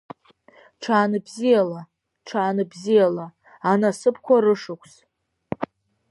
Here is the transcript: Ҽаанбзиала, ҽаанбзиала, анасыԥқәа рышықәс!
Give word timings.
Ҽаанбзиала, 0.81 1.81
ҽаанбзиала, 2.27 3.27
анасыԥқәа 3.71 4.35
рышықәс! 4.43 4.93